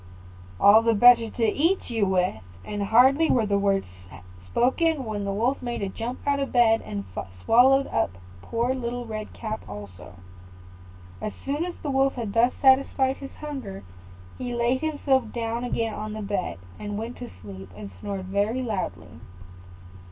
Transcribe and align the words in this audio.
"All 0.59 0.81
the 0.81 0.95
better 0.95 1.29
to 1.29 1.45
eat 1.45 1.91
you 1.91 2.07
with;" 2.07 2.41
and 2.65 2.81
hardly 2.81 3.29
were 3.29 3.45
the 3.45 3.59
words 3.59 3.85
spoken 4.47 5.05
when 5.05 5.25
the 5.25 5.31
Wolf 5.31 5.61
made 5.61 5.83
a 5.83 5.89
jump 5.89 6.21
out 6.25 6.39
of 6.39 6.51
bed, 6.51 6.81
and 6.81 7.05
swallowed 7.45 7.85
up 7.85 8.09
poor 8.41 8.73
Little 8.73 9.05
Red 9.05 9.31
Cap 9.33 9.61
also. 9.69 10.13
As 11.21 11.33
soon 11.45 11.63
as 11.65 11.75
the 11.83 11.91
Wolf 11.91 12.15
had 12.15 12.33
thus 12.33 12.51
satisfied 12.63 13.17
his 13.17 13.35
hunger, 13.41 13.83
he 14.39 14.55
laid 14.55 14.81
himself 14.81 15.31
down 15.31 15.63
again 15.63 15.93
on 15.93 16.13
the 16.13 16.23
bed, 16.23 16.57
and 16.79 16.97
went 16.97 17.17
to 17.17 17.29
sleep 17.43 17.69
and 17.77 17.91
snored 17.99 18.25
very 18.25 18.63
loudly. 18.63 19.19